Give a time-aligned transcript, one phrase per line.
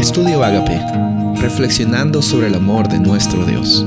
[0.00, 0.80] Estudio Agape,
[1.42, 3.84] reflexionando sobre el amor de nuestro Dios.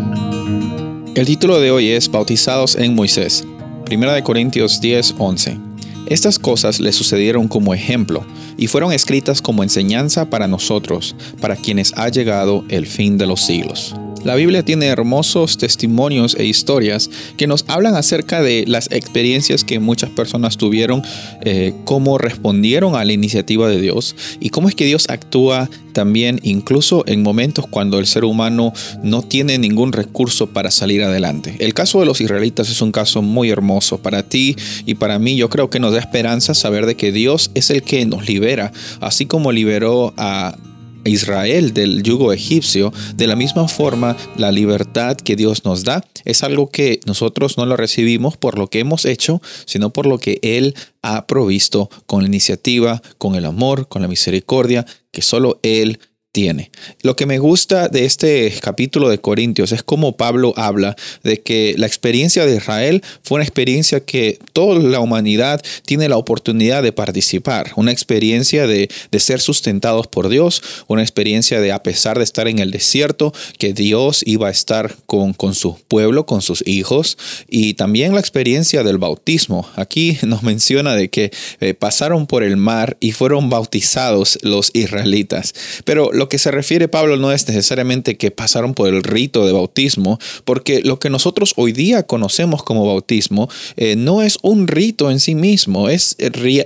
[1.16, 3.44] El título de hoy es Bautizados en Moisés,
[3.92, 5.58] 1 Corintios 10, 11.
[6.06, 8.24] Estas cosas le sucedieron como ejemplo
[8.58, 13.42] y fueron escritas como enseñanza para nosotros, para quienes ha llegado el fin de los
[13.42, 13.96] siglos.
[14.24, 19.80] La Biblia tiene hermosos testimonios e historias que nos hablan acerca de las experiencias que
[19.80, 21.02] muchas personas tuvieron,
[21.42, 26.40] eh, cómo respondieron a la iniciativa de Dios y cómo es que Dios actúa también
[26.44, 31.56] incluso en momentos cuando el ser humano no tiene ningún recurso para salir adelante.
[31.60, 35.36] El caso de los israelitas es un caso muy hermoso para ti y para mí.
[35.38, 38.72] Yo creo que nos da esperanza saber de que Dios es el que nos libera,
[39.00, 40.56] así como liberó a
[41.06, 46.44] Israel del yugo egipcio, de la misma forma la libertad que Dios nos da es
[46.44, 50.40] algo que nosotros no lo recibimos por lo que hemos hecho, sino por lo que
[50.42, 56.00] Él ha provisto con la iniciativa, con el amor, con la misericordia que solo Él
[56.34, 56.72] tiene.
[57.04, 61.76] Lo que me gusta de este capítulo de Corintios es cómo Pablo habla de que
[61.78, 66.92] la experiencia de Israel fue una experiencia que toda la humanidad tiene la oportunidad de
[66.92, 72.48] participar, una experiencia de, ser sustentados por Dios, una experiencia de a pesar de estar
[72.48, 77.18] en el desierto, que Dios iba a estar con, con su pueblo, con sus hijos,
[77.48, 79.70] y también la experiencia del bautismo.
[79.76, 85.54] Aquí nos menciona de que eh, pasaron por el mar y fueron bautizados los israelitas.
[85.86, 89.52] Pero lo que se refiere Pablo no es necesariamente que pasaron por el rito de
[89.52, 95.12] bautismo, porque lo que nosotros hoy día conocemos como bautismo eh, no es un rito
[95.12, 96.16] en sí mismo, es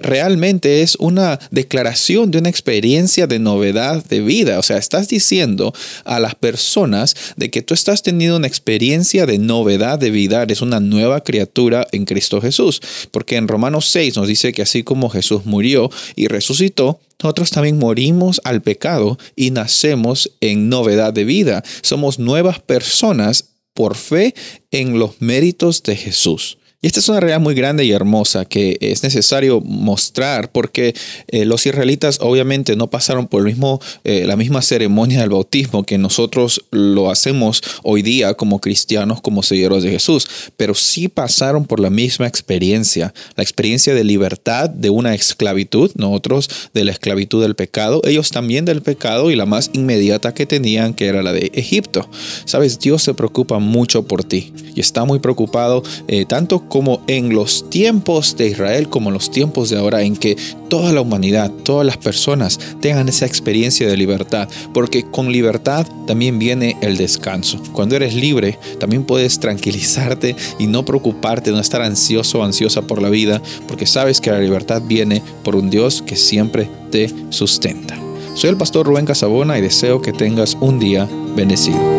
[0.04, 4.60] realmente es una declaración de una experiencia de novedad de vida.
[4.60, 5.74] O sea, estás diciendo
[6.06, 10.62] a las personas de que tú estás teniendo una experiencia de novedad de vida, eres
[10.62, 15.10] una nueva criatura en Cristo Jesús, porque en Romanos 6 nos dice que así como
[15.10, 21.64] Jesús murió y resucitó, nosotros también morimos al pecado y nacemos en novedad de vida.
[21.82, 24.36] Somos nuevas personas por fe
[24.72, 26.57] en los méritos de Jesús.
[26.80, 30.94] Y esta es una realidad muy grande y hermosa que es necesario mostrar porque
[31.28, 33.48] eh, los israelitas obviamente no pasaron por
[34.04, 39.42] eh, la misma ceremonia del bautismo que nosotros lo hacemos hoy día como cristianos, como
[39.42, 44.92] seguidores de Jesús, pero sí pasaron por la misma experiencia, la experiencia de libertad de
[44.92, 49.72] una esclavitud, nosotros de la esclavitud del pecado, ellos también del pecado y la más
[49.74, 52.08] inmediata que tenían que era la de Egipto.
[52.46, 57.34] Sabes, Dios se preocupa mucho por ti y está muy preocupado eh, tanto como en
[57.34, 60.38] los tiempos de Israel, como en los tiempos de ahora, en que
[60.70, 66.38] toda la humanidad, todas las personas tengan esa experiencia de libertad, porque con libertad también
[66.38, 67.60] viene el descanso.
[67.74, 73.02] Cuando eres libre, también puedes tranquilizarte y no preocuparte, no estar ansioso o ansiosa por
[73.02, 77.98] la vida, porque sabes que la libertad viene por un Dios que siempre te sustenta.
[78.36, 81.97] Soy el pastor Rubén Casabona y deseo que tengas un día bendecido.